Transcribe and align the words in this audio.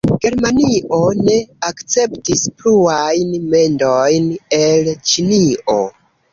Germanio 0.21 1.01
ne 1.27 1.35
akceptis 1.67 2.41
pluajn 2.63 3.37
mendojn 3.55 4.29
el 4.65 4.93
Ĉinio. 5.13 5.81